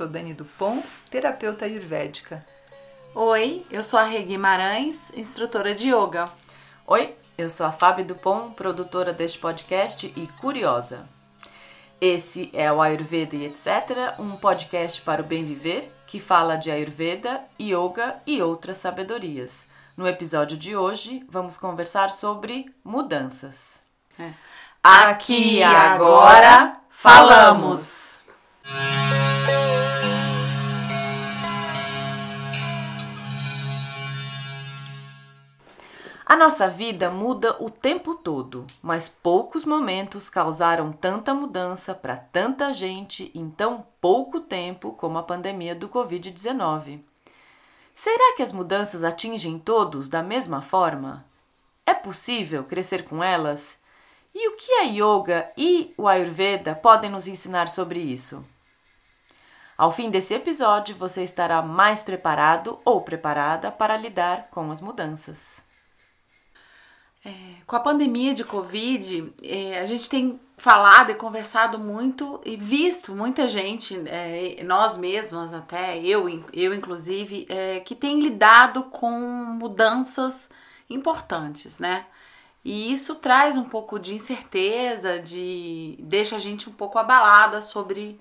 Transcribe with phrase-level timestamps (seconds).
[0.00, 2.42] Sou Dani Dupont, terapeuta ayurvédica.
[3.14, 6.24] Oi, eu sou a Rê Guimarães, instrutora de yoga.
[6.86, 11.06] Oi, eu sou a Fábio Dupont, produtora deste podcast e curiosa.
[12.00, 16.70] Esse é o Ayurveda e etc., um podcast para o bem viver que fala de
[16.70, 19.66] Ayurveda, Yoga e outras sabedorias.
[19.94, 23.82] No episódio de hoje, vamos conversar sobre mudanças.
[24.18, 24.32] É.
[24.82, 28.22] Aqui e agora falamos.
[36.30, 42.72] A nossa vida muda o tempo todo, mas poucos momentos causaram tanta mudança para tanta
[42.72, 47.02] gente em tão pouco tempo como a pandemia do Covid-19.
[47.92, 51.26] Será que as mudanças atingem todos da mesma forma?
[51.84, 53.80] É possível crescer com elas?
[54.32, 58.46] E o que a yoga e o Ayurveda podem nos ensinar sobre isso?
[59.76, 65.68] Ao fim desse episódio, você estará mais preparado ou preparada para lidar com as mudanças.
[67.24, 67.30] É,
[67.66, 73.14] com a pandemia de Covid, é, a gente tem falado e conversado muito e visto
[73.14, 80.50] muita gente, é, nós mesmas até, eu, eu inclusive, é, que tem lidado com mudanças
[80.88, 82.06] importantes, né?
[82.64, 88.20] E isso traz um pouco de incerteza, de deixa a gente um pouco abalada sobre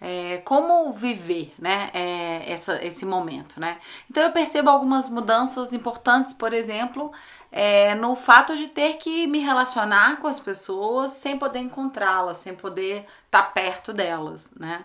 [0.00, 3.78] é, como viver, né, é, essa, esse momento, né?
[4.10, 7.12] Então eu percebo algumas mudanças importantes, por exemplo,
[7.52, 12.54] é, no fato de ter que me relacionar com as pessoas sem poder encontrá-las, sem
[12.54, 14.84] poder estar tá perto delas, né?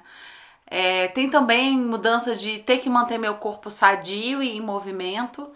[0.67, 5.51] É, tem também mudança de ter que manter meu corpo sadio e em movimento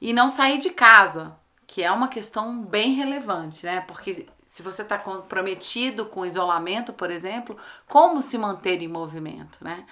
[0.00, 3.80] e não sair de casa, que é uma questão bem relevante, né?
[3.82, 7.56] Porque se você está comprometido com isolamento, por exemplo,
[7.88, 9.84] como se manter em movimento, né?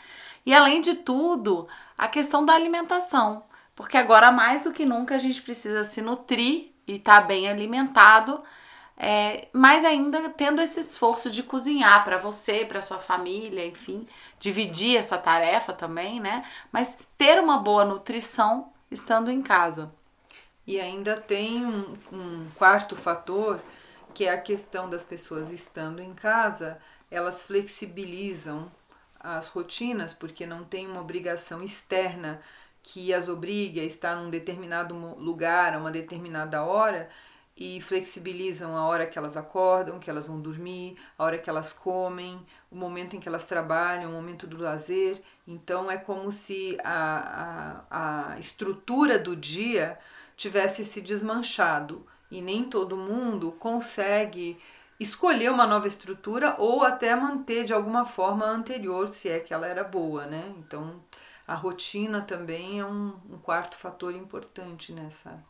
[0.44, 1.66] E além de tudo,
[1.96, 3.42] a questão da alimentação.
[3.80, 7.48] Porque agora, mais do que nunca, a gente precisa se nutrir e estar tá bem
[7.48, 8.42] alimentado,
[8.94, 14.06] é, mas ainda tendo esse esforço de cozinhar para você, para sua família, enfim,
[14.38, 16.44] dividir essa tarefa também, né?
[16.70, 19.90] Mas ter uma boa nutrição estando em casa.
[20.66, 23.60] E ainda tem um, um quarto fator
[24.12, 26.78] que é a questão das pessoas estando em casa,
[27.10, 28.70] elas flexibilizam
[29.18, 32.42] as rotinas porque não tem uma obrigação externa
[32.82, 37.08] que as obrigue a estar num determinado lugar a uma determinada hora
[37.56, 41.74] e flexibilizam a hora que elas acordam, que elas vão dormir, a hora que elas
[41.74, 45.20] comem, o momento em que elas trabalham, o momento do lazer.
[45.46, 49.98] Então é como se a, a, a estrutura do dia
[50.36, 54.58] tivesse se desmanchado e nem todo mundo consegue
[54.98, 59.52] escolher uma nova estrutura ou até manter de alguma forma a anterior, se é que
[59.52, 60.54] ela era boa, né?
[60.58, 61.00] Então
[61.50, 65.44] a rotina também é um, um quarto fator importante nessa,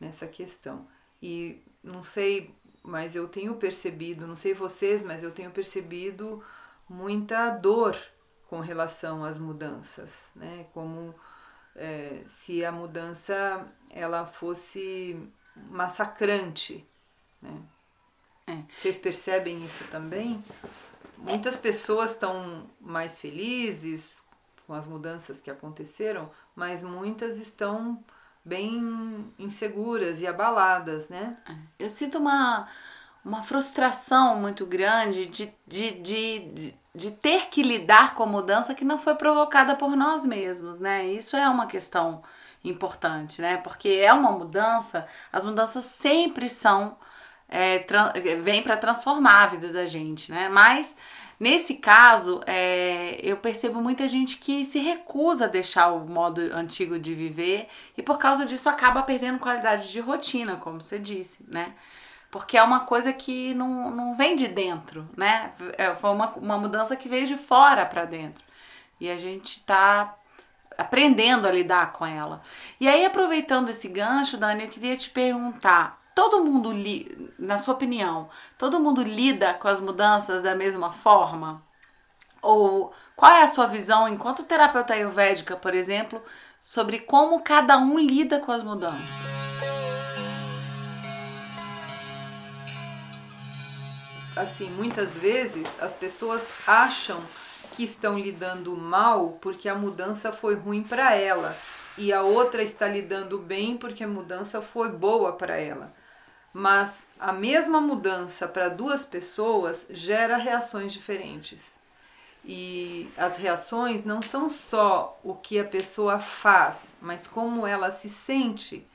[0.00, 0.88] nessa questão.
[1.22, 2.52] E não sei,
[2.82, 6.42] mas eu tenho percebido, não sei vocês, mas eu tenho percebido
[6.88, 7.96] muita dor
[8.48, 10.66] com relação às mudanças, né?
[10.74, 11.14] Como
[11.76, 15.16] é, se a mudança ela fosse
[15.54, 16.84] massacrante,
[17.40, 17.62] né?
[18.48, 18.64] É.
[18.76, 20.42] Vocês percebem isso também?
[21.16, 24.23] Muitas pessoas estão mais felizes,
[24.66, 28.02] com as mudanças que aconteceram, mas muitas estão
[28.44, 31.36] bem inseguras e abaladas, né?
[31.78, 32.68] Eu sinto uma,
[33.24, 38.84] uma frustração muito grande de, de, de, de ter que lidar com a mudança que
[38.84, 41.06] não foi provocada por nós mesmos, né?
[41.06, 42.22] Isso é uma questão
[42.62, 43.56] importante, né?
[43.58, 46.96] Porque é uma mudança, as mudanças sempre são
[47.48, 47.84] é,
[48.42, 50.48] vem para transformar a vida da gente, né?
[50.48, 50.96] Mas
[51.38, 56.98] Nesse caso, é, eu percebo muita gente que se recusa a deixar o modo antigo
[56.98, 61.74] de viver e por causa disso acaba perdendo qualidade de rotina, como você disse, né?
[62.30, 65.52] Porque é uma coisa que não, não vem de dentro, né?
[65.78, 68.44] É, foi uma, uma mudança que veio de fora para dentro.
[69.00, 70.16] E a gente tá
[70.76, 72.42] aprendendo a lidar com ela.
[72.80, 77.74] E aí, aproveitando esse gancho, Dani, eu queria te perguntar: todo mundo, li, na sua
[77.74, 81.60] opinião, todo mundo lida com as mudanças da mesma forma?
[82.40, 86.22] Ou qual é a sua visão, enquanto terapeuta ayurvédica, por exemplo,
[86.62, 89.34] sobre como cada um lida com as mudanças?
[94.36, 97.20] Assim, muitas vezes as pessoas acham
[97.72, 101.56] que estão lidando mal porque a mudança foi ruim para ela
[101.96, 105.92] e a outra está lidando bem porque a mudança foi boa para ela
[106.54, 111.80] mas a mesma mudança para duas pessoas gera reações diferentes.
[112.44, 118.08] E as reações não são só o que a pessoa faz, mas como ela se
[118.08, 118.86] sente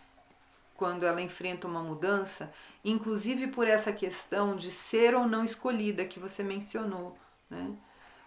[0.77, 2.49] quando ela enfrenta uma mudança,
[2.85, 7.17] inclusive por essa questão de ser ou não escolhida que você mencionou,
[7.49, 7.73] né?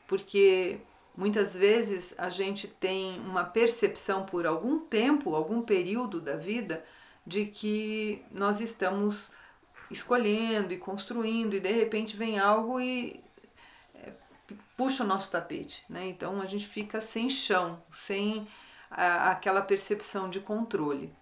[0.06, 0.78] Porque
[1.16, 6.84] muitas vezes a gente tem uma percepção por algum tempo, algum período da vida,
[7.26, 9.32] de que nós estamos
[9.90, 13.22] escolhendo e construindo e de repente vem algo e
[13.94, 14.12] é,
[14.76, 16.06] puxa o nosso tapete, né?
[16.06, 18.46] Então a gente fica sem chão, sem
[18.90, 21.12] a, aquela percepção de controle.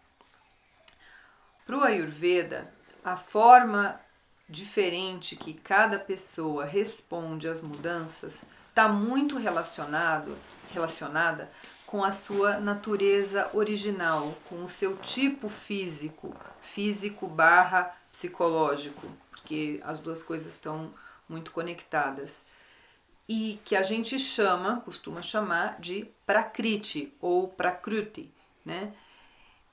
[1.67, 2.73] Para o Ayurveda,
[3.05, 4.01] a forma
[4.49, 10.37] diferente que cada pessoa responde às mudanças está muito relacionado,
[10.73, 11.51] relacionada
[11.91, 16.33] com a sua natureza original, com o seu tipo físico,
[16.63, 20.95] físico barra psicológico, porque as duas coisas estão
[21.29, 22.45] muito conectadas.
[23.29, 28.31] E que a gente chama, costuma chamar de prakriti ou prakruti,
[28.65, 28.93] né?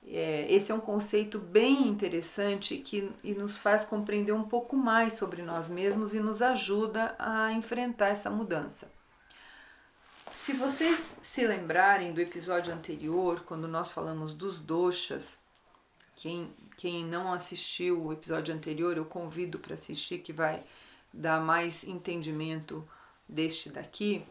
[0.07, 5.13] É, esse é um conceito bem interessante que e nos faz compreender um pouco mais
[5.13, 8.96] sobre nós mesmos e nos ajuda a enfrentar essa mudança.
[10.47, 15.43] Se vocês se lembrarem do episódio anterior, quando nós falamos dos doshas,
[16.15, 20.63] quem, quem não assistiu o episódio anterior, eu convido para assistir, que vai
[21.11, 22.87] dar mais entendimento
[23.27, 24.25] deste daqui.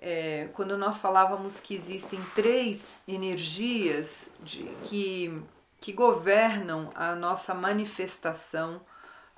[0.00, 5.42] É, quando nós falávamos que existem três energias de, que,
[5.82, 8.80] que governam a nossa manifestação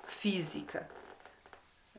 [0.05, 0.89] física,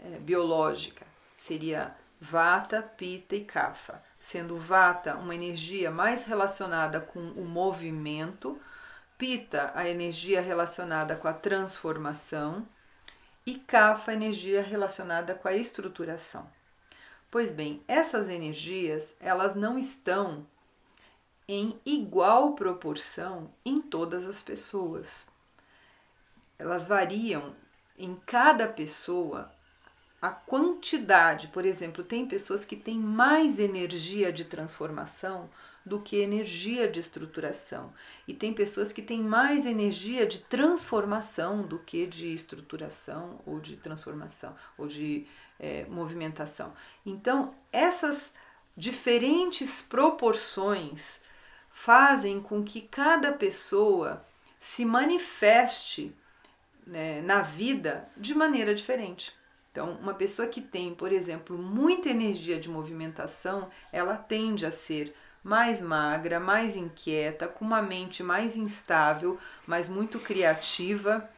[0.00, 7.44] é, biológica, seria Vata, Pitta e Kapha, sendo Vata uma energia mais relacionada com o
[7.44, 8.58] movimento,
[9.18, 12.66] Pitta a energia relacionada com a transformação
[13.44, 16.50] e Kapha a energia relacionada com a estruturação.
[17.30, 20.46] Pois bem, essas energias, elas não estão
[21.46, 25.26] em igual proporção em todas as pessoas.
[26.58, 27.54] Elas variam
[27.98, 29.53] em cada pessoa
[30.24, 35.50] a quantidade, por exemplo, tem pessoas que têm mais energia de transformação
[35.84, 37.92] do que energia de estruturação,
[38.26, 43.76] e tem pessoas que têm mais energia de transformação do que de estruturação ou de
[43.76, 45.26] transformação ou de
[45.60, 46.72] é, movimentação.
[47.04, 48.32] Então, essas
[48.74, 51.20] diferentes proporções
[51.70, 54.24] fazem com que cada pessoa
[54.58, 56.16] se manifeste
[56.86, 59.43] né, na vida de maneira diferente.
[59.74, 65.12] Então, uma pessoa que tem, por exemplo, muita energia de movimentação, ela tende a ser
[65.42, 69.36] mais magra, mais inquieta, com uma mente mais instável,
[69.66, 71.28] mas muito criativa.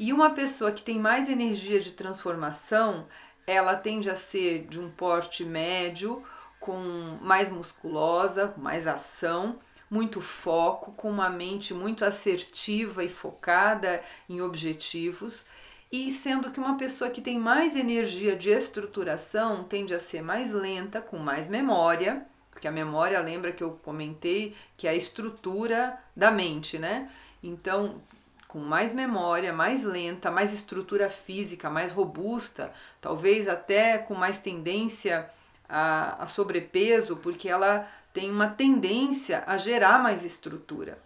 [0.00, 3.06] E uma pessoa que tem mais energia de transformação,
[3.46, 6.24] ela tende a ser de um porte médio,
[6.58, 6.76] com
[7.22, 15.46] mais musculosa, mais ação, muito foco, com uma mente muito assertiva e focada em objetivos
[15.92, 20.52] e sendo que uma pessoa que tem mais energia de estruturação tende a ser mais
[20.52, 25.98] lenta, com mais memória, porque a memória lembra que eu comentei que é a estrutura
[26.14, 27.10] da mente, né?
[27.42, 28.00] Então,
[28.46, 35.28] com mais memória, mais lenta, mais estrutura física, mais robusta, talvez até com mais tendência
[35.68, 40.98] a, a sobrepeso, porque ela tem uma tendência a gerar mais estrutura.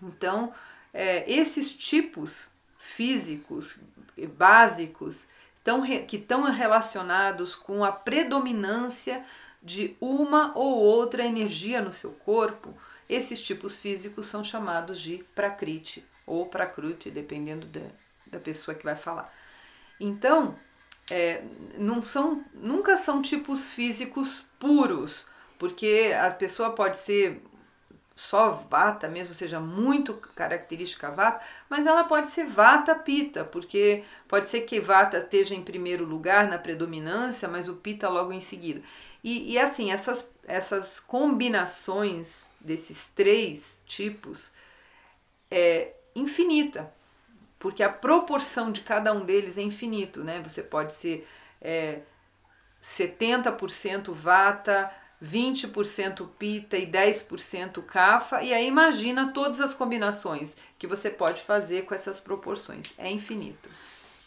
[0.00, 0.52] Então,
[0.92, 3.78] é, esses tipos físicos
[4.36, 5.28] básicos
[5.62, 9.24] tão, que estão relacionados com a predominância
[9.62, 12.74] de uma ou outra energia no seu corpo,
[13.08, 17.82] esses tipos físicos são chamados de prakriti ou prakruti, dependendo da,
[18.26, 19.32] da pessoa que vai falar.
[20.00, 20.58] Então,
[21.10, 21.42] é,
[21.76, 25.28] não são, nunca são tipos físicos puros,
[25.58, 27.42] porque a pessoa pode ser
[28.14, 34.48] só vata mesmo, seja muito característica vata, mas ela pode ser vata pita, porque pode
[34.48, 38.82] ser que vata esteja em primeiro lugar na predominância, mas o pita logo em seguida.
[39.24, 44.52] E, e assim, essas, essas combinações desses três tipos
[45.50, 46.92] é infinita,
[47.58, 50.42] porque a proporção de cada um deles é infinito, né?
[50.42, 51.26] Você pode ser
[51.60, 52.00] é,
[52.82, 54.92] 70% vata,
[55.22, 61.84] 20% pita e 10% cafa, e aí imagina todas as combinações que você pode fazer
[61.84, 62.86] com essas proporções.
[62.98, 63.70] É infinito.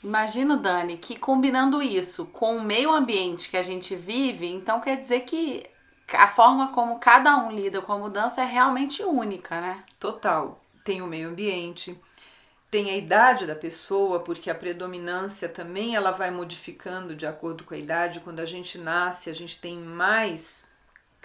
[0.01, 4.97] Imagino, Dani, que combinando isso com o meio ambiente que a gente vive, então quer
[4.97, 5.65] dizer que
[6.13, 9.83] a forma como cada um lida com a mudança é realmente única, né?
[9.99, 10.61] Total.
[10.83, 11.99] Tem o meio ambiente,
[12.69, 17.73] tem a idade da pessoa, porque a predominância também ela vai modificando de acordo com
[17.73, 18.19] a idade.
[18.19, 20.64] Quando a gente nasce, a gente tem mais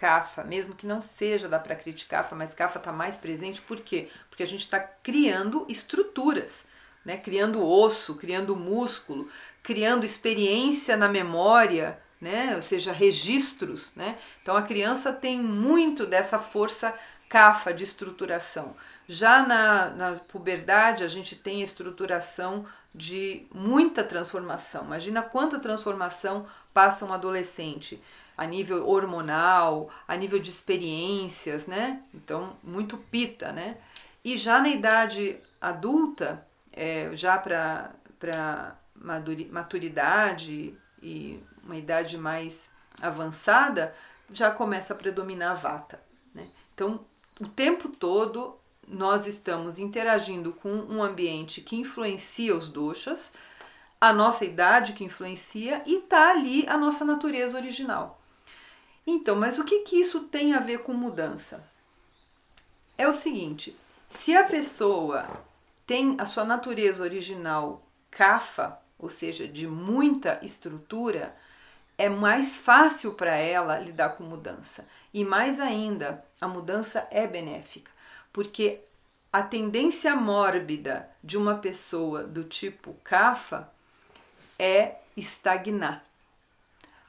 [0.00, 4.08] CAFA, mesmo que não seja da prakriti CAFA, mas CAFA está mais presente, por quê?
[4.30, 6.64] Porque a gente está criando estruturas,
[7.04, 7.18] né?
[7.18, 9.28] criando osso, criando músculo,
[9.62, 12.56] criando experiência na memória, né?
[12.56, 13.92] ou seja, registros.
[13.94, 14.16] Né?
[14.40, 16.94] Então a criança tem muito dessa força
[17.28, 18.74] CAFA de estruturação.
[19.06, 24.84] Já na, na puberdade, a gente tem a estruturação de muita transformação.
[24.84, 28.02] Imagina quanta transformação passa um adolescente
[28.36, 32.02] a nível hormonal, a nível de experiências, né?
[32.14, 33.76] Então, muito pita, né?
[34.24, 38.76] E já na idade adulta, é, já para
[39.50, 42.70] maturidade e uma idade mais
[43.00, 43.94] avançada,
[44.32, 46.02] já começa a predominar a vata.
[46.34, 46.48] Né?
[46.74, 47.04] Então,
[47.40, 48.59] o tempo todo
[48.90, 53.30] nós estamos interagindo com um ambiente que influencia os doshas,
[54.00, 58.20] a nossa idade que influencia e tá ali a nossa natureza original.
[59.06, 61.68] Então, mas o que, que isso tem a ver com mudança?
[62.98, 63.76] É o seguinte:
[64.08, 65.26] se a pessoa
[65.86, 67.80] tem a sua natureza original
[68.10, 71.34] kafa, ou seja, de muita estrutura,
[71.96, 74.86] é mais fácil para ela lidar com mudança.
[75.14, 77.90] E mais ainda, a mudança é benéfica
[78.32, 78.80] porque
[79.32, 83.70] a tendência mórbida de uma pessoa do tipo CAFA
[84.58, 86.04] é estagnar.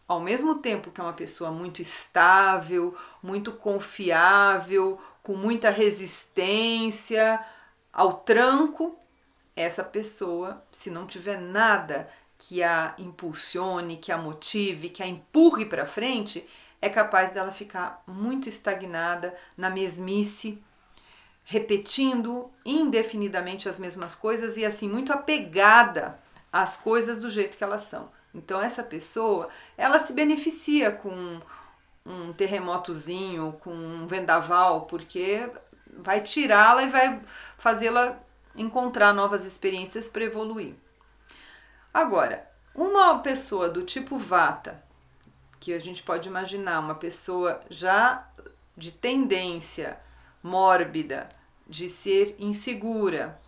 [0.07, 7.43] Ao mesmo tempo que é uma pessoa muito estável, muito confiável, com muita resistência
[7.93, 8.97] ao tranco,
[9.55, 15.65] essa pessoa, se não tiver nada que a impulsione, que a motive, que a empurre
[15.65, 16.45] para frente,
[16.81, 20.61] é capaz dela ficar muito estagnada na mesmice,
[21.43, 26.19] repetindo indefinidamente as mesmas coisas e assim muito apegada
[26.51, 28.09] às coisas do jeito que elas são.
[28.33, 31.41] Então essa pessoa, ela se beneficia com
[32.05, 35.49] um terremotozinho, com um vendaval, porque
[35.97, 37.21] vai tirá-la e vai
[37.57, 38.17] fazê-la
[38.55, 40.75] encontrar novas experiências para evoluir.
[41.93, 44.81] Agora, uma pessoa do tipo vata,
[45.59, 48.25] que a gente pode imaginar uma pessoa já
[48.75, 49.99] de tendência
[50.43, 51.29] mórbida,
[51.67, 53.39] de ser insegura,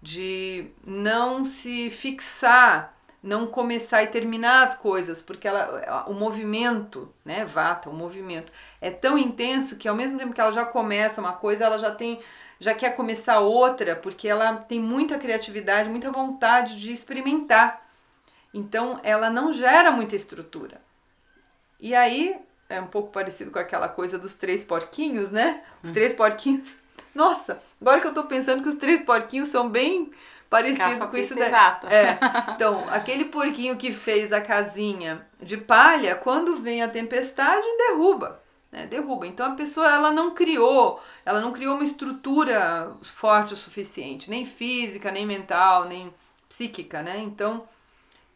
[0.00, 7.44] de não se fixar, não começar e terminar as coisas, porque ela, o movimento, né,
[7.44, 11.32] vata, o movimento é tão intenso que ao mesmo tempo que ela já começa uma
[11.32, 12.20] coisa, ela já tem
[12.58, 17.86] já quer começar outra, porque ela tem muita criatividade, muita vontade de experimentar.
[18.54, 20.80] Então ela não gera muita estrutura.
[21.78, 25.62] E aí é um pouco parecido com aquela coisa dos três porquinhos, né?
[25.82, 25.94] Os hum.
[25.94, 26.78] três porquinhos.
[27.14, 30.12] Nossa, agora que eu tô pensando que os três porquinhos são bem
[30.50, 31.52] parecidos com isso daí.
[31.90, 32.18] É.
[32.54, 38.42] Então, aquele porquinho que fez a casinha de palha, quando vem a tempestade, derruba.
[38.70, 38.86] Né?
[38.86, 39.26] Derruba.
[39.26, 44.44] Então a pessoa ela não criou, ela não criou uma estrutura forte o suficiente, nem
[44.44, 46.12] física, nem mental, nem
[46.48, 47.18] psíquica, né?
[47.18, 47.66] Então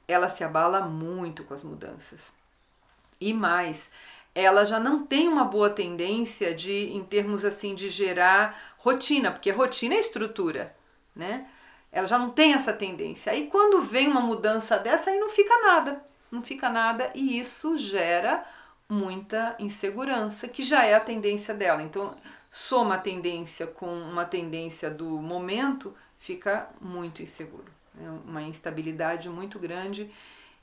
[0.07, 2.33] ela se abala muito com as mudanças.
[3.21, 3.91] E mais,
[4.35, 9.51] ela já não tem uma boa tendência de, em termos assim, de gerar rotina, porque
[9.51, 10.75] rotina é estrutura,
[11.15, 11.47] né?
[11.93, 13.33] Ela já não tem essa tendência.
[13.33, 17.77] Aí quando vem uma mudança dessa, aí não fica nada, não fica nada e isso
[17.77, 18.45] gera
[18.89, 21.83] muita insegurança, que já é a tendência dela.
[21.83, 22.17] Então,
[22.51, 27.73] soma a tendência com uma tendência do momento, fica muito inseguro.
[28.01, 30.11] É uma instabilidade muito grande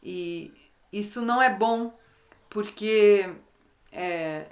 [0.01, 0.53] e
[0.91, 1.93] isso não é bom
[2.49, 3.29] porque
[3.91, 4.47] é,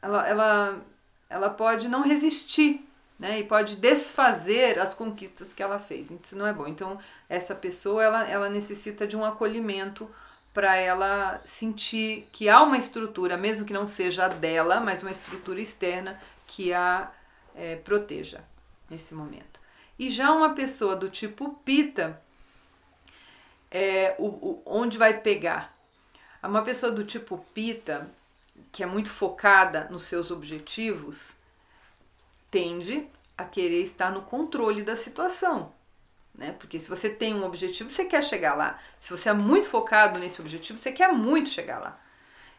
[0.00, 0.84] ela, ela,
[1.28, 2.86] ela pode não resistir
[3.18, 6.10] né, e pode desfazer as conquistas que ela fez.
[6.10, 6.66] Isso não é bom.
[6.66, 10.08] Então, essa pessoa ela, ela necessita de um acolhimento
[10.52, 15.10] para ela sentir que há uma estrutura, mesmo que não seja a dela, mas uma
[15.10, 17.10] estrutura externa que a
[17.56, 18.44] é, proteja
[18.88, 19.60] nesse momento.
[19.98, 22.20] E já uma pessoa do tipo pita,
[23.70, 25.73] é, o, o, onde vai pegar?
[26.46, 28.10] Uma pessoa do tipo pita,
[28.70, 31.32] que é muito focada nos seus objetivos,
[32.50, 35.72] tende a querer estar no controle da situação.
[36.34, 36.54] Né?
[36.58, 38.78] Porque se você tem um objetivo, você quer chegar lá.
[38.98, 42.00] Se você é muito focado nesse objetivo, você quer muito chegar lá.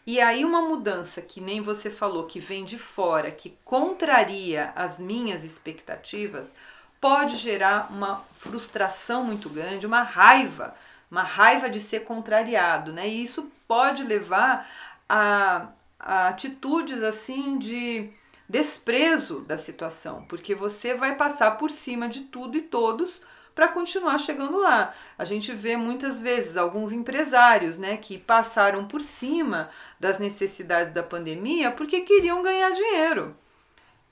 [0.07, 4.99] E aí uma mudança que nem você falou, que vem de fora, que contraria as
[4.99, 6.53] minhas expectativas,
[7.01, 10.75] pode gerar uma frustração muito grande, uma raiva,
[11.15, 13.07] uma raiva de ser contrariado, né?
[13.07, 14.69] E isso pode levar
[15.07, 18.09] a, a atitudes assim de
[18.49, 23.21] desprezo da situação, porque você vai passar por cima de tudo e todos
[23.55, 24.93] para continuar chegando lá.
[25.17, 31.01] A gente vê muitas vezes alguns empresários, né, que passaram por cima das necessidades da
[31.01, 33.37] pandemia porque queriam ganhar dinheiro.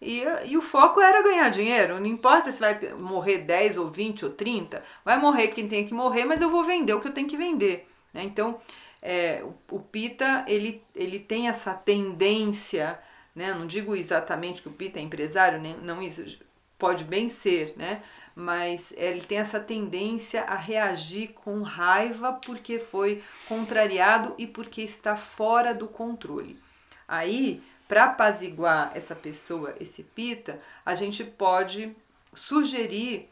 [0.04, 4.26] E, e o foco era ganhar dinheiro, não importa se vai morrer 10 ou 20
[4.26, 7.14] ou 30, vai morrer quem tem que morrer, mas eu vou vender o que eu
[7.14, 7.88] tenho que vender.
[8.14, 8.24] Né?
[8.24, 8.60] Então,
[9.02, 13.00] é, o, o Pita ele, ele tem essa tendência,
[13.36, 13.54] né?
[13.54, 16.38] não digo exatamente que o Pita é empresário, nem, não isso
[16.78, 18.02] pode bem ser, né?
[18.36, 25.16] mas ele tem essa tendência a reagir com raiva porque foi contrariado e porque está
[25.16, 26.60] fora do controle.
[27.08, 31.96] Aí para apaziguar essa pessoa, esse pita, a gente pode
[32.34, 33.30] sugerir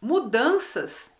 [0.00, 1.10] mudanças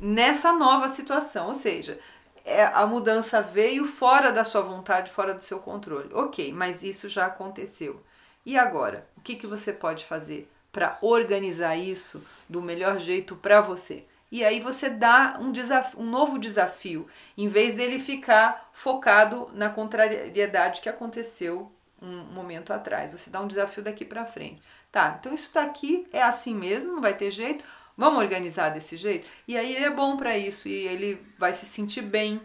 [0.00, 2.00] nessa nova situação, ou seja,
[2.42, 6.08] é, a mudança veio fora da sua vontade, fora do seu controle.
[6.14, 8.02] Ok, mas isso já aconteceu.
[8.46, 9.06] E agora?
[9.18, 14.02] O que, que você pode fazer para organizar isso do melhor jeito para você?
[14.32, 19.68] E aí você dá um, desafio, um novo desafio, em vez dele ficar focado na
[19.68, 21.70] contrariedade que aconteceu
[22.04, 23.12] um momento atrás.
[23.12, 24.62] Você dá um desafio daqui para frente.
[24.92, 27.64] Tá, então isso daqui é assim mesmo, não vai ter jeito.
[27.96, 29.28] Vamos organizar desse jeito?
[29.46, 32.40] E aí ele é bom para isso e ele vai se sentir bem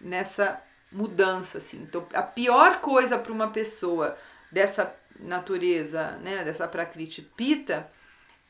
[0.00, 1.82] nessa mudança assim.
[1.82, 4.16] Então, a pior coisa para uma pessoa
[4.50, 7.90] dessa natureza, né, dessa prakriti pita,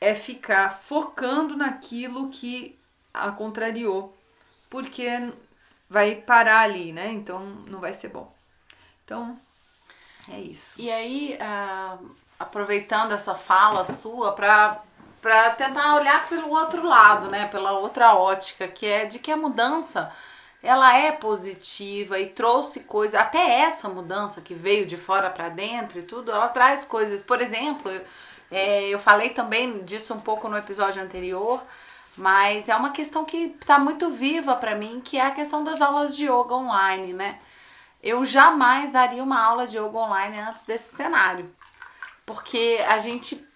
[0.01, 2.77] é ficar focando naquilo que
[3.13, 4.17] a contrariou,
[4.69, 5.07] porque
[5.89, 7.11] vai parar ali, né?
[7.11, 8.33] Então não vai ser bom.
[9.05, 9.39] Então,
[10.31, 10.79] é isso.
[10.79, 14.81] E aí, uh, aproveitando essa fala sua para
[15.21, 19.37] para tentar olhar pelo outro lado, né, pela outra ótica, que é de que a
[19.37, 20.11] mudança
[20.61, 25.99] ela é positiva e trouxe coisas, até essa mudança que veio de fora para dentro
[25.99, 27.21] e tudo, ela traz coisas.
[27.21, 27.89] Por exemplo,
[28.51, 31.61] é, eu falei também disso um pouco no episódio anterior,
[32.17, 35.81] mas é uma questão que está muito viva para mim, que é a questão das
[35.81, 37.39] aulas de yoga online, né?
[38.03, 41.49] Eu jamais daria uma aula de yoga online antes desse cenário.
[42.25, 43.47] Porque a gente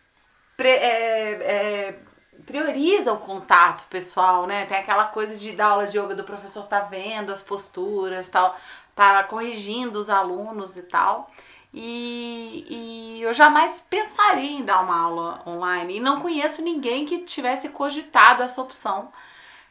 [0.56, 2.00] pre, é, é,
[2.46, 4.66] prioriza o contato pessoal, né?
[4.66, 8.58] Tem aquela coisa de dar aula de yoga do professor tá vendo as posturas, tal,
[8.96, 11.30] tá corrigindo os alunos e tal.
[11.74, 15.98] E, e eu jamais pensaria em dar uma aula online.
[15.98, 19.12] E não conheço ninguém que tivesse cogitado essa opção,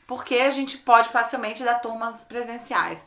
[0.06, 3.06] porque a gente pode facilmente dar turmas presenciais.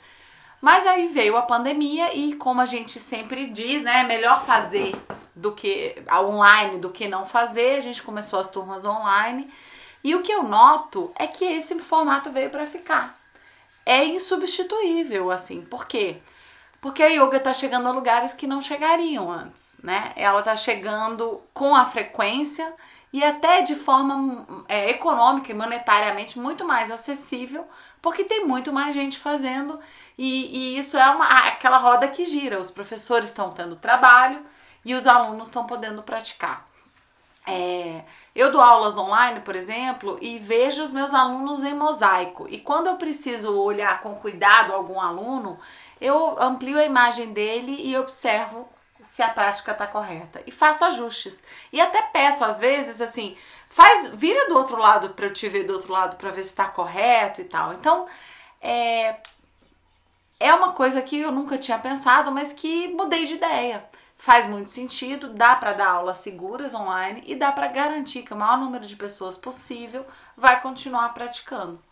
[0.62, 4.94] Mas aí veio a pandemia e como a gente sempre diz, né, é melhor fazer
[5.40, 7.78] do que online do que não fazer.
[7.78, 9.50] A gente começou as turmas online
[10.04, 13.18] e o que eu noto é que esse formato veio para ficar.
[13.86, 15.62] É insubstituível, assim.
[15.62, 16.18] Por quê?
[16.82, 20.14] Porque a yoga tá chegando a lugares que não chegariam antes, né?
[20.16, 22.74] Ela tá chegando com a frequência
[23.12, 27.68] e até de forma é, econômica e monetariamente muito mais acessível,
[28.02, 29.80] porque tem muito mais gente fazendo
[30.18, 32.60] e, e isso é uma, aquela roda que gira.
[32.60, 34.46] Os professores estão tendo trabalho
[34.86, 36.68] e os alunos estão podendo praticar.
[37.48, 38.04] É,
[38.36, 42.48] eu dou aulas online, por exemplo, e vejo os meus alunos em mosaico.
[42.50, 45.58] E quando eu preciso olhar com cuidado algum aluno,
[46.00, 48.70] eu amplio a imagem dele e observo
[49.20, 51.44] se a prática está correta e faço ajustes.
[51.74, 53.36] E até peço às vezes assim,
[53.70, 56.52] faz, vira do outro lado para eu te ver do outro lado para ver se
[56.52, 57.74] está correto e tal.
[57.74, 58.08] Então,
[58.62, 59.18] é,
[60.40, 63.84] é uma coisa que eu nunca tinha pensado, mas que mudei de ideia.
[64.18, 68.38] Faz muito sentido, dá para dar aulas seguras online e dá para garantir que o
[68.38, 70.06] maior número de pessoas possível
[70.38, 71.84] vai continuar praticando.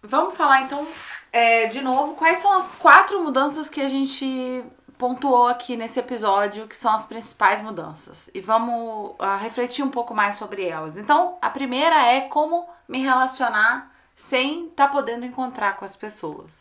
[0.00, 0.86] Vamos falar então
[1.32, 4.64] é, de novo quais são as quatro mudanças que a gente
[5.02, 8.30] pontuou aqui nesse episódio, que são as principais mudanças.
[8.32, 10.96] E vamos uh, refletir um pouco mais sobre elas.
[10.96, 16.56] Então, a primeira é como me relacionar sem estar tá podendo encontrar com as pessoas.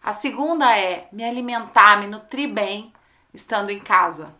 [0.00, 2.92] A segunda é me alimentar, me nutrir bem
[3.34, 4.32] estando em casa.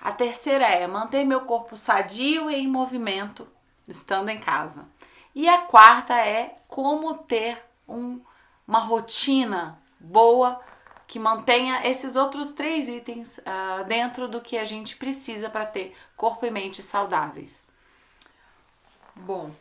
[0.00, 3.46] A terceira é manter meu corpo sadio e em movimento
[3.86, 4.88] estando em casa.
[5.34, 8.22] E a quarta é como ter um,
[8.66, 10.58] uma rotina boa
[11.12, 15.94] que mantenha esses outros três itens uh, dentro do que a gente precisa para ter
[16.16, 17.60] corpo e mente saudáveis.
[19.14, 19.54] Bom,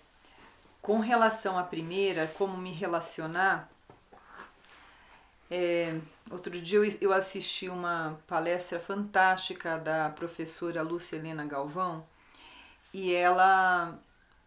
[0.82, 3.70] com relação à primeira, como me relacionar,
[5.52, 6.00] é,
[6.32, 12.06] outro dia eu, eu assisti uma palestra fantástica da professora Lúcia Helena Galvão
[12.94, 14.00] e ela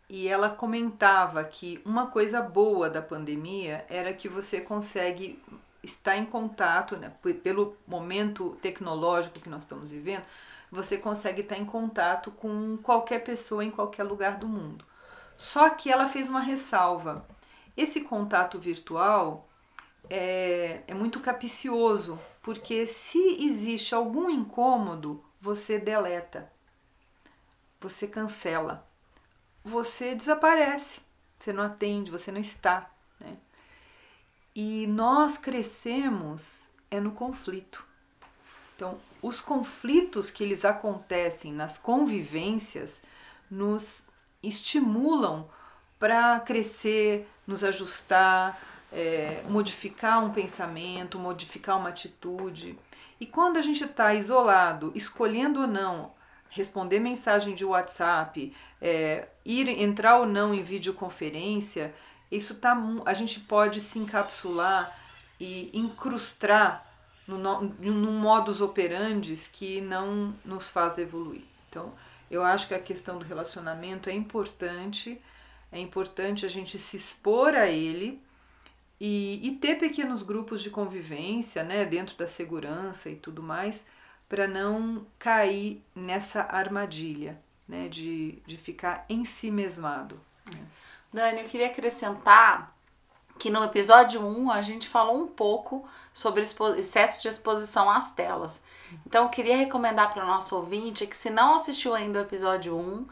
[0.09, 5.39] e ela comentava que uma coisa boa da pandemia era que você consegue
[5.85, 10.25] está em contato, né, pelo momento tecnológico que nós estamos vivendo,
[10.71, 14.85] você consegue estar em contato com qualquer pessoa em qualquer lugar do mundo.
[15.37, 17.27] Só que ela fez uma ressalva.
[17.77, 19.49] Esse contato virtual
[20.09, 26.51] é, é muito capicioso, porque se existe algum incômodo, você deleta,
[27.81, 28.87] você cancela,
[29.65, 31.01] você desaparece,
[31.39, 32.91] você não atende, você não está.
[34.55, 37.85] E nós crescemos é no conflito.
[38.77, 43.03] Então, os conflitos que eles acontecem nas convivências
[43.51, 44.07] nos
[44.43, 45.49] estimulam
[45.99, 48.61] para crescer, nos ajustar,
[48.93, 52.79] é, modificar um pensamento, modificar uma atitude.
[53.21, 56.13] E quando a gente está isolado, escolhendo ou não
[56.51, 61.93] responder mensagem de WhatsApp, é, ir entrar ou não em videoconferência,
[62.31, 64.97] isso tá, a gente pode se encapsular
[65.39, 66.87] e incrustar
[67.27, 71.45] no, num modus operandi que não nos faz evoluir.
[71.69, 71.93] Então,
[72.31, 75.21] eu acho que a questão do relacionamento é importante,
[75.71, 78.23] é importante a gente se expor a ele
[79.01, 83.87] e, e ter pequenos grupos de convivência, né, dentro da segurança e tudo mais,
[84.29, 89.51] para não cair nessa armadilha, né, de, de ficar em si.
[89.51, 89.63] Né.
[91.15, 92.75] Dani, eu queria acrescentar
[93.39, 98.65] que no episódio 1 a gente falou um pouco sobre excesso de exposição às telas.
[99.07, 102.77] Então eu queria recomendar para o nosso ouvinte que se não assistiu ainda o episódio
[102.77, 103.07] 1,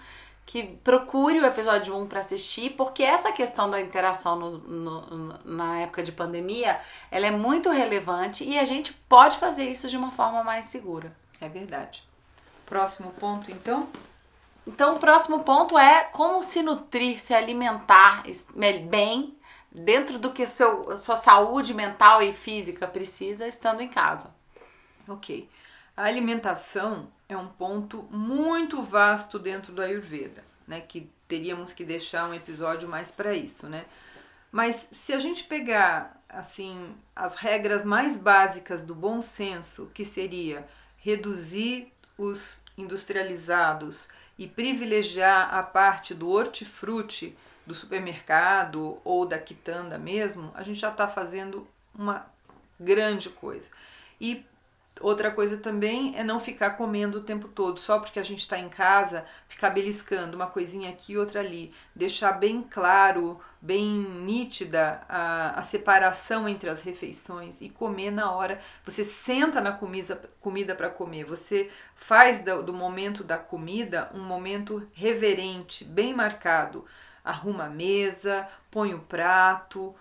[0.44, 5.78] que procure o episódio 1 para assistir, porque essa questão da interação no, no, na
[5.82, 10.10] época de pandemia, ela é muito relevante e a gente pode fazer isso de uma
[10.10, 11.16] forma mais segura.
[11.40, 12.02] É verdade.
[12.66, 13.88] Próximo ponto, então?
[14.66, 18.22] Então, o próximo ponto é como se nutrir, se alimentar
[18.88, 19.37] bem
[19.70, 24.35] dentro do que seu, sua saúde mental e física precisa estando em casa.
[25.09, 25.48] Ok.
[25.96, 30.81] A alimentação é um ponto muito vasto dentro do Ayurveda, né?
[30.81, 33.85] Que teríamos que deixar um episódio mais para isso, né?
[34.51, 40.66] Mas se a gente pegar assim as regras mais básicas do bom senso, que seria
[40.98, 44.09] reduzir os industrializados
[44.42, 50.88] e privilegiar a parte do hortifruti do supermercado ou da quitanda mesmo, a gente já
[50.88, 52.26] está fazendo uma
[52.78, 53.70] grande coisa.
[54.20, 54.44] E
[55.02, 58.58] outra coisa também é não ficar comendo o tempo todo, só porque a gente está
[58.58, 61.72] em casa, ficar beliscando uma coisinha aqui e outra ali.
[61.94, 68.58] Deixar bem claro, bem nítida a, a separação entre as refeições e comer na hora.
[68.84, 74.22] Você senta na comida, comida para comer, você faz do, do momento da comida um
[74.22, 76.84] momento reverente, bem marcado
[77.24, 79.94] arruma a mesa, põe o prato,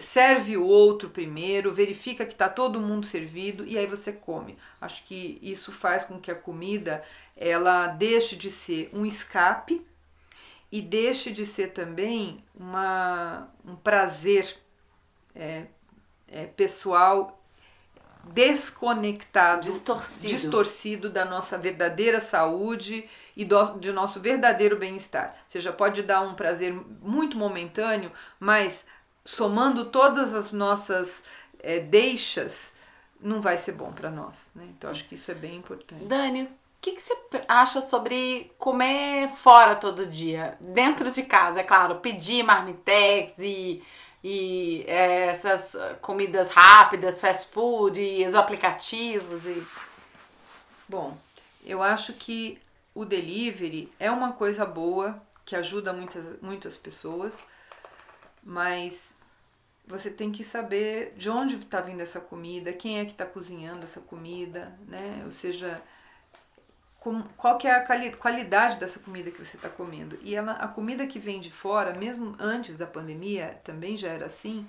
[0.00, 4.58] serve o outro primeiro, verifica que está todo mundo servido e aí você come.
[4.80, 7.02] Acho que isso faz com que a comida
[7.36, 9.86] ela deixe de ser um escape
[10.72, 14.56] e deixe de ser também uma, um prazer
[15.34, 15.66] é,
[16.26, 17.40] é, pessoal
[18.24, 20.32] desconectado, distorcido.
[20.32, 25.36] distorcido da nossa verdadeira saúde e do, de nosso verdadeiro bem-estar.
[25.46, 28.84] Você já pode dar um prazer muito momentâneo, mas
[29.24, 31.24] somando todas as nossas
[31.60, 32.72] é, deixas,
[33.20, 34.50] não vai ser bom para nós.
[34.54, 34.66] Né?
[34.76, 36.04] Então acho que isso é bem importante.
[36.04, 36.48] Dani, o
[36.80, 37.16] que, que você
[37.48, 40.58] acha sobre comer fora todo dia?
[40.60, 43.82] Dentro de casa, é claro, pedir marmitex e
[44.26, 49.62] e é, essas comidas rápidas, fast food, e os aplicativos e
[50.88, 51.14] bom,
[51.62, 52.58] eu acho que
[52.94, 57.44] o delivery é uma coisa boa que ajuda muitas muitas pessoas,
[58.44, 59.14] mas
[59.86, 63.82] você tem que saber de onde está vindo essa comida, quem é que está cozinhando
[63.82, 65.22] essa comida, né?
[65.24, 65.82] Ou seja,
[67.36, 70.18] qual que é a qualidade dessa comida que você está comendo.
[70.22, 74.26] E ela, a comida que vem de fora, mesmo antes da pandemia, também já era
[74.26, 74.66] assim,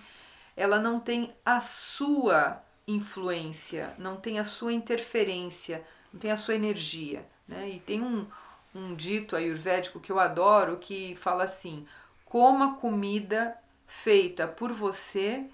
[0.55, 6.55] ela não tem a sua influência, não tem a sua interferência, não tem a sua
[6.55, 7.25] energia.
[7.47, 7.69] Né?
[7.69, 8.27] E tem um,
[8.73, 11.87] um dito ayurvédico que eu adoro que fala assim:
[12.25, 13.55] coma comida
[13.87, 15.45] feita por você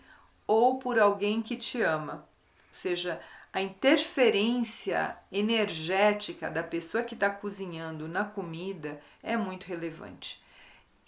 [0.48, 2.28] ou por alguém que te ama.
[2.70, 3.22] Ou seja,
[3.54, 10.41] a interferência energética da pessoa que está cozinhando na comida é muito relevante.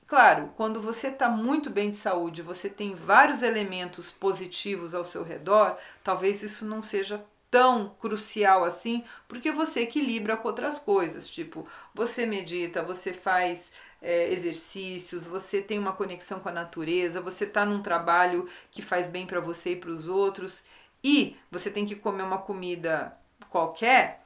[0.06, 5.24] Claro, quando você está muito bem de saúde, você tem vários elementos positivos ao seu
[5.24, 11.68] redor, talvez isso não seja tão crucial assim, porque você equilibra com outras coisas, tipo,
[11.94, 13.72] você medita, você faz
[14.04, 19.08] é, exercícios, você tem uma conexão com a natureza, você está num trabalho que faz
[19.08, 20.64] bem para você e para os outros
[21.02, 23.18] e você tem que comer uma comida
[23.50, 24.22] qualquer,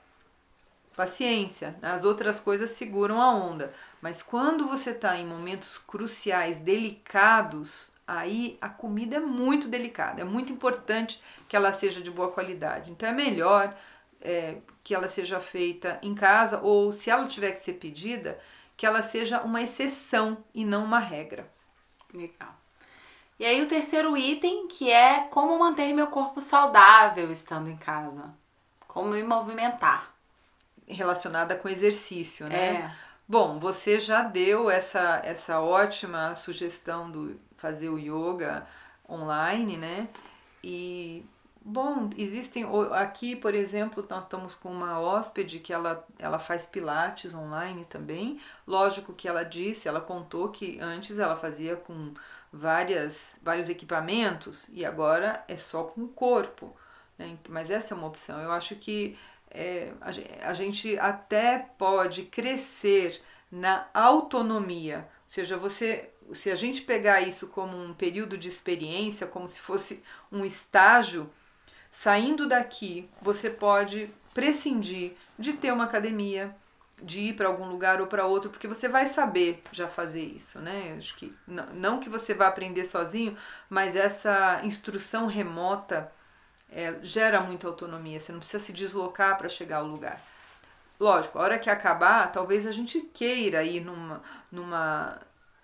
[0.95, 3.71] paciência, as outras coisas seguram a onda.
[4.01, 10.25] Mas quando você está em momentos cruciais, delicados, aí a comida é muito delicada, é
[10.25, 12.89] muito importante que ela seja de boa qualidade.
[12.89, 13.77] Então é melhor
[14.19, 18.39] é, que ela seja feita em casa ou se ela tiver que ser pedida,
[18.77, 21.51] que ela seja uma exceção e não uma regra.
[22.13, 22.55] Legal.
[23.39, 28.33] E aí o terceiro item que é como manter meu corpo saudável estando em casa.
[28.87, 30.13] Como me movimentar.
[30.87, 32.75] Relacionada com exercício, né?
[32.75, 32.91] É.
[33.27, 38.65] Bom, você já deu essa, essa ótima sugestão do fazer o yoga
[39.09, 40.07] online, né?
[40.63, 41.25] E
[41.69, 47.35] Bom, existem aqui, por exemplo, nós estamos com uma hóspede que ela, ela faz pilates
[47.35, 48.39] online também.
[48.65, 52.13] Lógico que ela disse, ela contou que antes ela fazia com
[52.53, 56.73] várias, vários equipamentos e agora é só com o corpo.
[57.17, 57.37] Né?
[57.49, 58.41] Mas essa é uma opção.
[58.41, 59.17] Eu acho que
[59.51, 59.91] é,
[60.43, 64.99] a gente até pode crescer na autonomia.
[64.99, 69.59] Ou seja, você, se a gente pegar isso como um período de experiência, como se
[69.59, 70.01] fosse
[70.31, 71.29] um estágio
[71.91, 76.55] Saindo daqui, você pode prescindir de ter uma academia,
[77.01, 80.59] de ir para algum lugar ou para outro, porque você vai saber já fazer isso,
[80.59, 80.95] né?
[80.97, 83.37] Acho que não, não que você vá aprender sozinho,
[83.69, 86.11] mas essa instrução remota
[86.71, 88.19] é, gera muita autonomia.
[88.19, 90.19] Você não precisa se deslocar para chegar ao lugar.
[90.99, 94.21] Lógico, a hora que acabar, talvez a gente queira ir numa,
[94.51, 95.19] numa,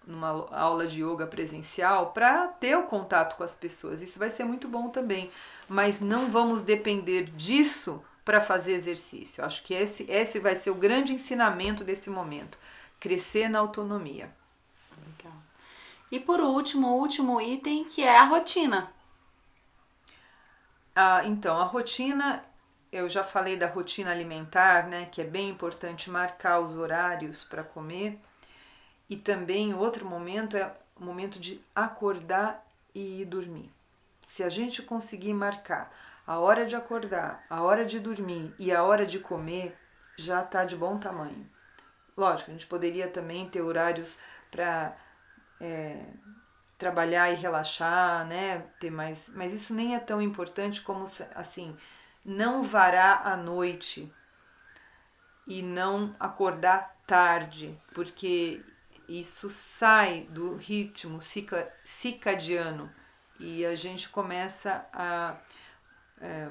[0.06, 4.02] numa aula de yoga presencial para ter o contato com as pessoas.
[4.02, 5.32] Isso vai ser muito bom também
[5.68, 9.44] mas não vamos depender disso para fazer exercício.
[9.44, 12.58] Acho que esse, esse vai ser o grande ensinamento desse momento:
[13.00, 14.34] crescer na autonomia.
[14.98, 15.38] Legal.
[16.12, 18.92] E por último, o último item que é a rotina.
[20.96, 22.46] Ah, então, a rotina,
[22.92, 25.06] eu já falei da rotina alimentar, né?
[25.12, 28.20] Que é bem importante marcar os horários para comer.
[29.10, 33.72] E também outro momento é o momento de acordar e ir dormir.
[34.22, 35.94] Se a gente conseguir marcar
[36.26, 39.78] a hora de acordar, a hora de dormir e a hora de comer,
[40.18, 41.50] já está de bom tamanho.
[42.16, 44.96] Lógico, a gente poderia também ter horários para
[45.60, 46.06] é,
[46.78, 48.60] trabalhar e relaxar, né?
[48.80, 51.76] Ter mais, mas isso nem é tão importante como assim,
[52.24, 54.14] não varar a noite
[55.48, 58.64] e não acordar tarde, porque
[59.08, 61.20] isso sai do ritmo
[61.84, 62.92] cicadiano
[63.40, 65.36] e a gente começa a
[66.22, 66.48] é,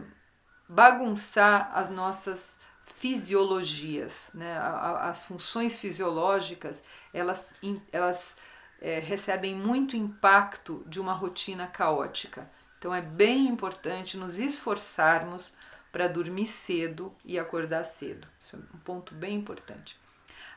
[0.68, 4.58] bagunçar as nossas fisiologias, né?
[5.00, 7.54] as funções fisiológicas elas,
[7.90, 8.36] elas
[8.80, 12.50] é, recebem muito impacto de uma rotina caótica.
[12.78, 15.52] Então é bem importante nos esforçarmos
[15.92, 18.26] para dormir cedo e acordar cedo.
[18.40, 19.96] Isso é um ponto bem importante.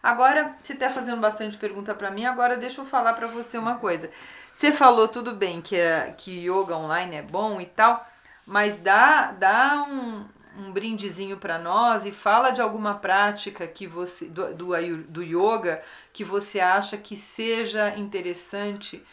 [0.06, 3.80] Agora, você está fazendo bastante pergunta para mim, agora deixa eu falar para você uma
[3.80, 4.12] coisa.
[4.54, 8.06] Você falou tudo bem que, é, que yoga online é bom e tal,
[8.46, 10.24] mas dá, dá um,
[10.60, 15.82] um brindezinho para nós e fala de alguma prática que você do, do, do yoga
[16.14, 19.04] que você acha que seja interessante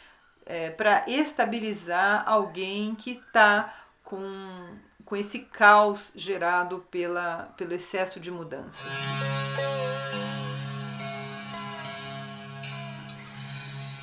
[0.44, 3.72] é, para estabilizar alguém que está
[4.04, 4.76] com,
[5.06, 8.86] com esse caos gerado pela, pelo excesso de mudanças.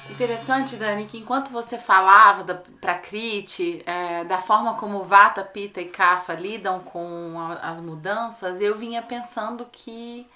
[0.10, 5.80] Interessante, Dani, que enquanto você falava da, pra Crite, é, da forma como Vata, Pita
[5.80, 10.28] e Kapha lidam com a, as mudanças, eu vinha pensando que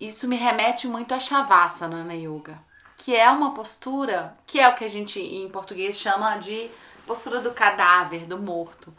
[0.00, 2.58] isso me remete muito a Shavasana na yoga,
[2.96, 6.68] que é uma postura, que é o que a gente em português chama de
[7.06, 8.92] postura do cadáver, do morto,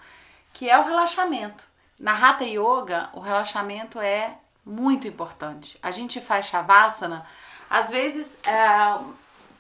[0.54, 1.64] que é o relaxamento.
[2.00, 5.78] Na Hatha Yoga, o relaxamento é muito importante.
[5.82, 7.26] A gente faz Shavasana,
[7.70, 9.00] às vezes é,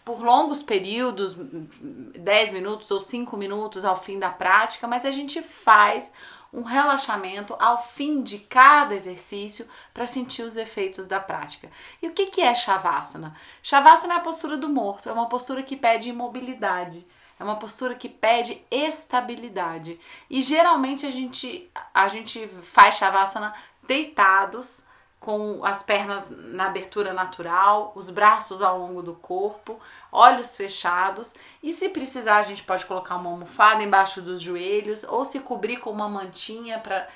[0.08, 5.42] por longos períodos, 10 minutos ou 5 minutos ao fim da prática, mas a gente
[5.42, 6.14] faz
[6.54, 11.70] um relaxamento ao fim de cada exercício para sentir os efeitos da prática.
[12.02, 13.36] E o que, que é Shavasana?
[13.62, 17.06] Shavasana é a postura do morto, é uma postura que pede imobilidade.
[17.38, 20.00] É uma postura que pede estabilidade.
[20.30, 23.54] E geralmente a gente, a gente faz Shavasana
[23.86, 24.87] deitados,
[25.20, 29.80] com as pernas na abertura natural, os braços ao longo do corpo,
[30.12, 35.26] olhos fechados e se precisar a gente pode colocar uma almofada embaixo dos joelhos ou
[35.26, 37.08] se cobrir com uma mantinha para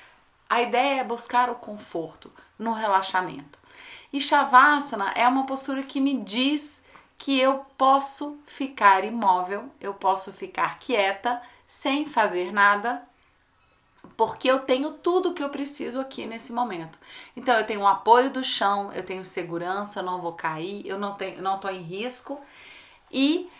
[0.52, 3.58] a ideia é buscar o conforto no relaxamento.
[4.12, 6.84] E Shavasana é uma postura que me diz
[7.16, 13.02] que eu posso ficar imóvel, eu posso ficar quieta, sem fazer nada,
[14.24, 16.96] porque eu tenho tudo que eu preciso aqui nesse momento.
[17.36, 20.96] Então eu tenho o apoio do chão, eu tenho segurança, eu não vou cair, eu
[20.96, 22.40] não tenho, não tô em risco
[23.10, 23.50] e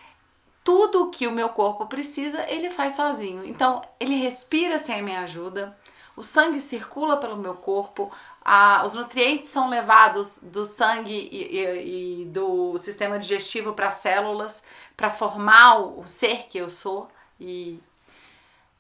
[0.63, 3.45] tudo que o meu corpo precisa, ele faz sozinho.
[3.45, 5.77] Então, ele respira sem a minha ajuda,
[6.17, 12.23] o sangue circula pelo meu corpo, a, os nutrientes são levados do sangue e, e,
[12.23, 14.63] e do sistema digestivo para as células,
[14.97, 17.09] para formar o, o, ser que eu sou
[17.41, 17.81] e,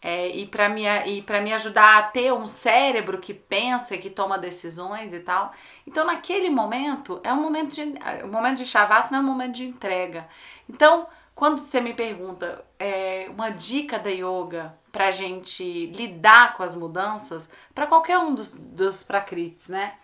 [0.03, 4.37] é, e para me, e me ajudar a ter um cérebro que pensa, que toma
[4.37, 5.53] decisões e tal.
[5.87, 9.65] Então, naquele momento, é um momento de, o momento de Shavasana é um momento de
[9.65, 10.29] entrega.
[10.69, 16.75] Então, quando você me pergunta é, uma dica da yoga para gente lidar com as
[16.75, 19.95] mudanças, para qualquer um dos, dos prakrits, né?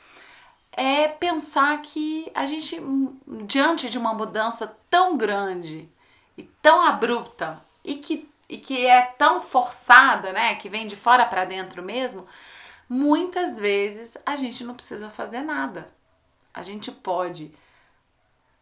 [0.72, 2.80] É pensar que a gente,
[3.46, 5.88] diante de uma mudança tão grande
[6.36, 10.54] e tão abrupta e que, e que é tão forçada, né?
[10.54, 12.26] Que vem de fora para dentro mesmo,
[12.88, 15.92] muitas vezes a gente não precisa fazer nada.
[16.54, 17.54] A gente pode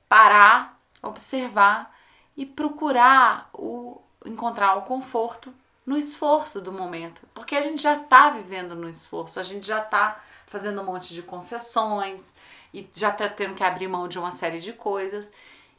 [0.08, 1.94] parar, observar
[2.36, 8.28] e procurar o encontrar o conforto no esforço do momento, porque a gente já está
[8.30, 12.34] vivendo no esforço, a gente já está fazendo um monte de concessões
[12.74, 15.32] e já está tendo que abrir mão de uma série de coisas.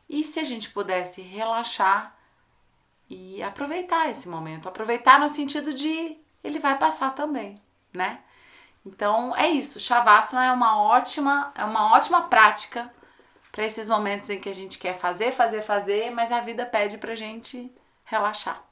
[0.10, 2.17] E se a gente pudesse relaxar
[3.10, 7.56] e aproveitar esse momento, aproveitar no sentido de ele vai passar também,
[7.94, 8.20] né?
[8.86, 9.80] Então é isso.
[9.80, 12.92] Shavasana é uma ótima, é uma ótima prática
[13.52, 16.98] para esses momentos em que a gente quer fazer, fazer, fazer, mas a vida pede
[16.98, 17.72] pra gente
[18.06, 18.64] relaxar.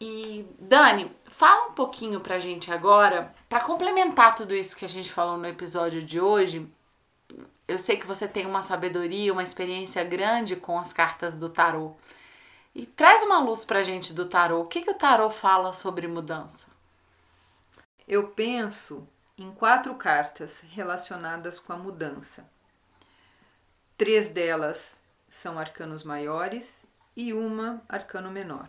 [0.00, 5.10] E Dani, fala um pouquinho pra gente agora, para complementar tudo isso que a gente
[5.10, 6.70] falou no episódio de hoje.
[7.68, 11.94] Eu sei que você tem uma sabedoria, uma experiência grande com as cartas do tarô.
[12.74, 14.60] E traz uma luz pra gente do tarô.
[14.60, 16.66] O que, que o tarô fala sobre mudança?
[18.06, 22.48] Eu penso em quatro cartas relacionadas com a mudança.
[23.98, 26.84] Três delas são arcanos maiores
[27.16, 28.68] e uma arcano menor.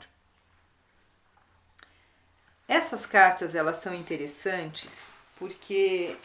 [2.67, 5.07] Essas cartas elas são interessantes
[5.38, 6.17] porque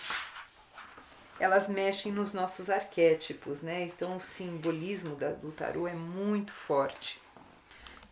[1.43, 3.83] elas mexem nos nossos arquétipos, né?
[3.83, 7.21] Então o simbolismo da, do tarô é muito forte.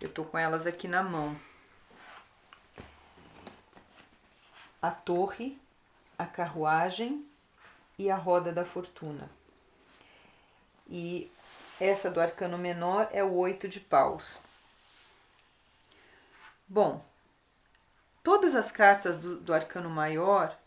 [0.01, 1.37] Eu tô com elas aqui na mão.
[4.83, 5.57] A torre
[6.19, 7.25] a carruagem
[7.97, 9.31] e a roda da fortuna.
[10.89, 11.33] E
[11.81, 14.43] essa do arcano menor é o oito de paus.
[16.69, 17.03] Bom,
[18.25, 20.60] todas as cartas do, do arcano maior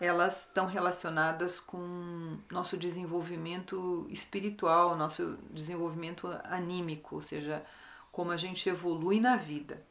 [0.00, 7.62] elas estão relacionadas com nosso desenvolvimento espiritual, nosso desenvolvimento anímico, ou seja,
[8.10, 9.84] como a gente evolui na vida.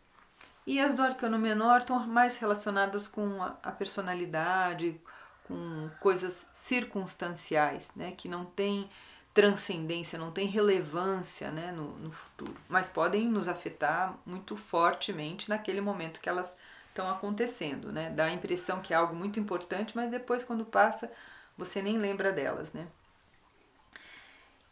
[0.65, 5.00] E as do arcano menor estão mais relacionadas com a, personalidade,
[5.48, 8.89] com coisas circunstanciais, né, que não tem
[9.34, 15.82] transcendência, não tem relevância né, no, no futuro, mas podem nos afetar muito fortemente naquele
[15.82, 16.58] momento que elas
[17.00, 18.10] estão acontecendo, né?
[18.10, 21.10] Dá a impressão que é algo muito importante, mas depois quando passa
[21.58, 22.88] você nem lembra delas, né?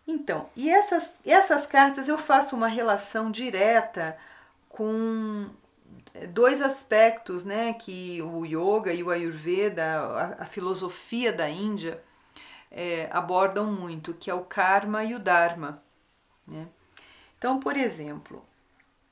[0.06, 4.18] Então, e essas, essas cartas eu faço uma relação direta
[4.70, 5.50] com
[6.30, 12.02] dois aspectos né, que o yoga e o ayurveda, a, a filosofia da Índia,
[12.72, 15.84] é, abordam muito, que é o karma e o dharma.
[16.48, 16.68] Né?
[17.38, 18.46] Então, por exemplo,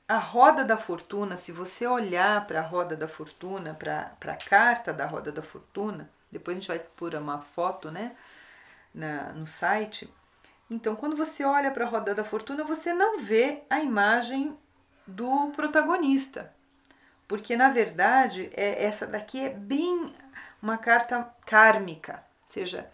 [0.08, 4.92] a roda da fortuna, se você olhar para a roda da fortuna, para a carta
[4.92, 8.14] da roda da fortuna, depois a gente vai pôr uma foto né,
[8.94, 10.12] na, no site.
[10.70, 14.56] Então, quando você olha para a roda da fortuna, você não vê a imagem
[15.06, 16.52] do protagonista,
[17.28, 20.12] porque na verdade é, essa daqui é bem
[20.60, 22.90] uma carta kármica, ou seja,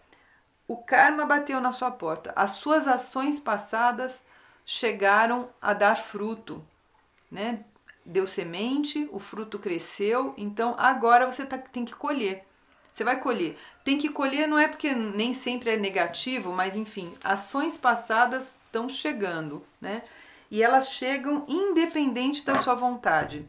[0.67, 4.25] o karma bateu na sua porta, as suas ações passadas
[4.65, 6.65] chegaram a dar fruto,
[7.33, 7.65] né?
[8.05, 12.45] Deu semente, o fruto cresceu, então agora você tá, tem que colher.
[12.93, 13.57] Você vai colher.
[13.83, 18.87] Tem que colher não é porque nem sempre é negativo, mas enfim, ações passadas estão
[18.87, 20.03] chegando, né?
[20.51, 23.47] E elas chegam independente da sua vontade.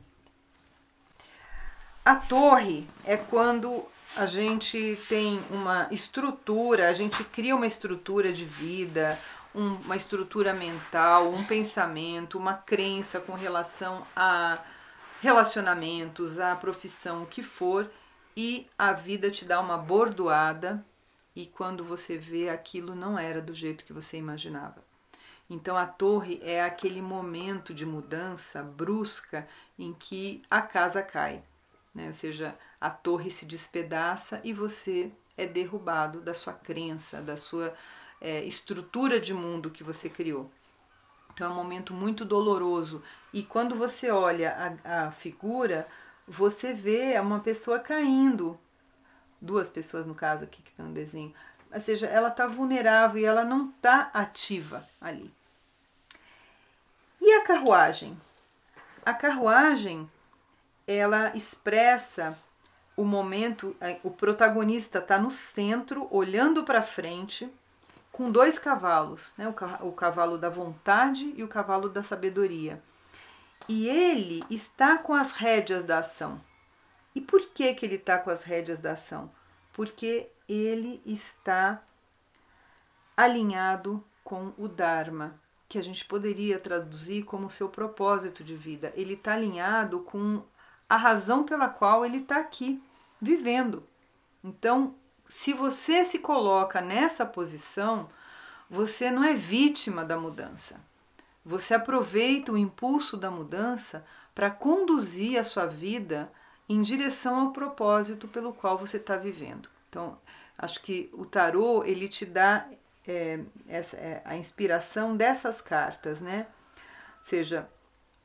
[2.03, 3.85] A torre é quando
[4.16, 9.18] a gente tem uma estrutura, a gente cria uma estrutura de vida,
[9.55, 14.59] um, uma estrutura mental, um pensamento, uma crença com relação a
[15.20, 17.90] relacionamentos, a profissão, o que for,
[18.36, 20.84] e a vida te dá uma bordoada
[21.34, 24.82] e quando você vê aquilo não era do jeito que você imaginava.
[25.48, 29.46] Então a torre é aquele momento de mudança brusca
[29.78, 31.42] em que a casa cai,
[31.94, 32.09] né?
[32.09, 37.74] ou seja, a torre se despedaça e você é derrubado da sua crença, da sua
[38.25, 40.51] é, estrutura de mundo que você criou.
[41.35, 43.03] Então é um momento muito doloroso.
[43.35, 45.87] E quando você olha a, a figura,
[46.27, 48.59] você vê uma pessoa caindo.
[49.39, 51.35] Duas pessoas, no caso, aqui que estão no desenho.
[51.70, 55.31] Ou seja, ela está vulnerável e ela não está ativa ali.
[57.20, 58.16] E a carruagem?
[59.05, 60.11] A carruagem,
[60.87, 62.39] ela expressa
[62.97, 67.53] o momento, é, o protagonista está no centro, olhando para frente,
[68.15, 69.53] com dois cavalos, né?
[69.81, 72.81] o cavalo da vontade e o cavalo da sabedoria.
[73.69, 76.41] E ele está com as rédeas da ação.
[77.12, 79.33] E por que, que ele está com as rédeas da ação?
[79.73, 81.83] Porque ele está
[83.17, 85.35] alinhado com o Dharma,
[85.69, 88.93] que a gente poderia traduzir como seu propósito de vida.
[88.95, 90.41] Ele está alinhado com
[90.89, 92.81] a razão pela qual ele está aqui,
[93.21, 93.83] vivendo.
[94.45, 94.95] Então,
[95.29, 98.09] se você se coloca nessa posição,
[98.68, 100.81] você não é vítima da mudança.
[101.45, 104.05] Você aproveita o impulso da mudança
[104.35, 106.31] para conduzir a sua vida
[106.68, 109.68] em direção ao propósito pelo qual você está vivendo.
[109.89, 110.18] Então,
[110.57, 112.66] acho que o tarô ele te dá
[113.07, 116.47] é, essa, é, a inspiração dessas cartas, né?
[117.18, 117.68] Ou seja,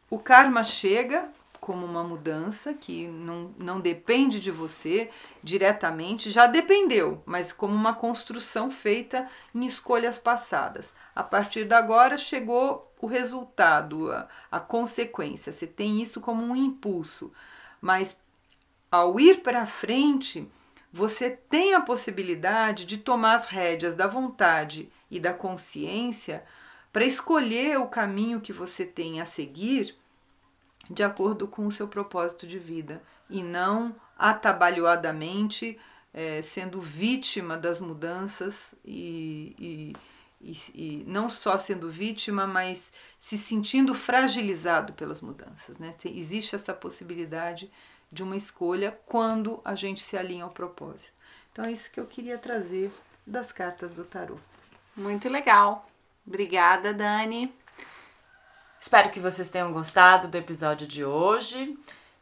[0.10, 1.30] o karma chega
[1.60, 5.10] como uma mudança que não, não depende de você
[5.44, 10.96] diretamente, já dependeu, mas como uma construção feita em escolhas passadas.
[11.16, 15.52] A partir de agora chegou o resultado, a, a consequência.
[15.52, 17.32] Você tem isso como um impulso,
[17.82, 18.18] mas
[18.92, 20.48] ao ir para frente,
[20.92, 26.44] você tem a possibilidade de tomar as rédeas da vontade e da consciência
[26.92, 29.99] para escolher o caminho que você tem a seguir
[30.90, 35.80] de acordo com o seu propósito de vida e não atabalhoadamente
[36.14, 39.96] é, sendo vítima das mudanças e, e,
[40.42, 45.78] e, e, não só sendo vítima, mas se sentindo fragilizado pelas mudanças.
[45.78, 45.94] Né?
[46.06, 47.72] Existe essa possibilidade
[48.12, 51.14] de uma escolha quando a gente se alinha ao propósito.
[51.52, 52.92] Então é isso que eu queria trazer
[53.26, 54.38] das cartas do tarô.
[54.96, 55.86] Muito legal.
[56.26, 57.54] Obrigada, Dani.
[58.80, 61.78] Espero que vocês tenham gostado do episódio de hoje.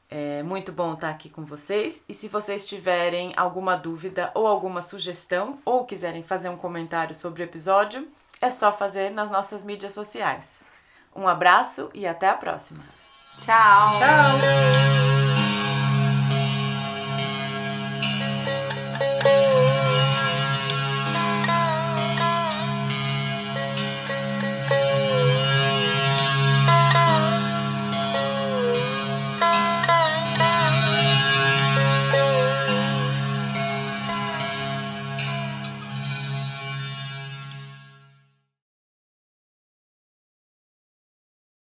[0.10, 2.04] É muito bom estar aqui com vocês.
[2.08, 7.44] E se vocês tiverem alguma dúvida ou alguma sugestão, ou quiserem fazer um comentário sobre
[7.44, 8.08] o episódio,
[8.42, 10.62] é só fazer nas nossas mídias sociais.
[11.16, 12.84] Um abraço e até a próxima.
[13.38, 14.00] Tchau.
[14.00, 15.07] Tchau.